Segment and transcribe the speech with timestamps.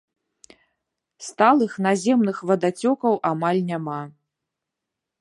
[1.27, 4.01] Сталых наземных вадацёкаў амаль няма.